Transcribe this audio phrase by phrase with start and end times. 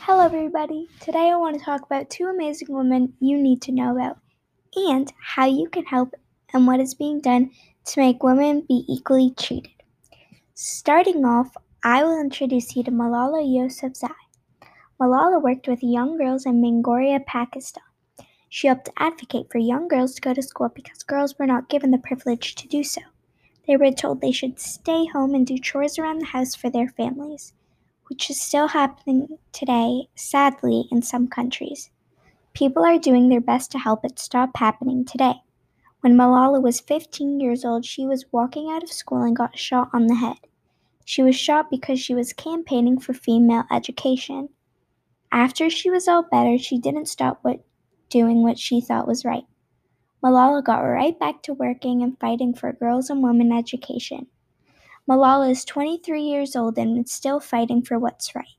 [0.00, 0.88] Hello, everybody.
[1.00, 4.18] Today I want to talk about two amazing women you need to know about
[4.76, 6.14] and how you can help
[6.52, 7.50] and what is being done
[7.86, 9.72] to make women be equally treated.
[10.54, 14.14] Starting off, I will introduce you to Malala Yousafzai.
[15.00, 17.82] Malala worked with young girls in Mingora, Pakistan.
[18.48, 21.90] She helped advocate for young girls to go to school because girls were not given
[21.90, 23.00] the privilege to do so.
[23.66, 26.88] They were told they should stay home and do chores around the house for their
[26.88, 27.54] families
[28.08, 31.90] which is still happening today, sadly, in some countries.
[32.54, 35.34] People are doing their best to help it stop happening today.
[36.00, 39.90] When Malala was 15 years old, she was walking out of school and got shot
[39.92, 40.38] on the head.
[41.04, 44.48] She was shot because she was campaigning for female education.
[45.32, 47.64] After she was all better, she didn't stop what,
[48.08, 49.44] doing what she thought was right.
[50.22, 54.26] Malala got right back to working and fighting for girls and women education.
[55.08, 58.56] Malala is 23 years old and still fighting for what's right.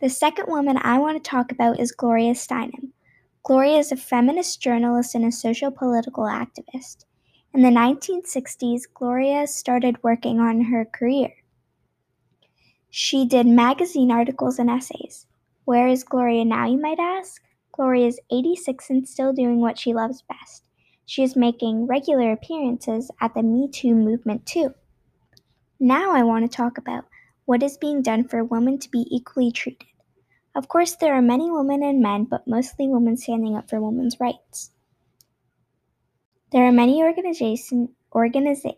[0.00, 2.92] The second woman I want to talk about is Gloria Steinem.
[3.42, 7.04] Gloria is a feminist journalist and a social political activist.
[7.52, 11.30] In the 1960s, Gloria started working on her career.
[12.88, 15.26] She did magazine articles and essays.
[15.66, 17.42] Where is Gloria now, you might ask?
[17.72, 20.64] Gloria is 86 and still doing what she loves best.
[21.04, 24.74] She is making regular appearances at the Me Too movement, too.
[25.84, 27.06] Now I want to talk about
[27.44, 29.88] what is being done for women to be equally treated.
[30.54, 34.20] Of course, there are many women and men, but mostly women standing up for women's
[34.20, 34.70] rights.
[36.52, 38.76] There are many organization, organiza-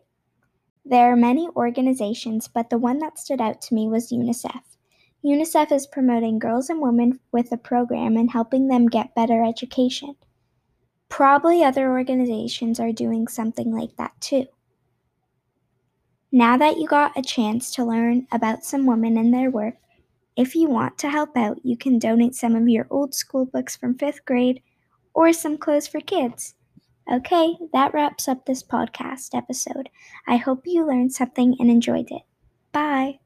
[0.87, 4.63] there are many organizations, but the one that stood out to me was UNICEF.
[5.23, 10.17] UNICEF is promoting girls and women with a program and helping them get better education.
[11.11, 14.47] Probably other organizations are doing something like that too.
[16.35, 19.77] Now that you got a chance to learn about some women and their work,
[20.37, 23.77] if you want to help out, you can donate some of your old school books
[23.77, 24.61] from fifth grade
[25.15, 26.57] or some clothes for kids.
[27.09, 29.91] Okay, that wraps up this podcast episode.
[30.27, 32.23] I hope you learned something and enjoyed it.
[32.73, 33.21] Bye.